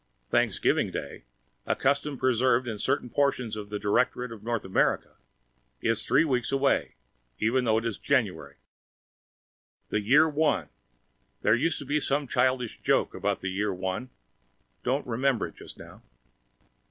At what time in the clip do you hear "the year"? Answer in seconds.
9.89-10.27, 13.41-13.71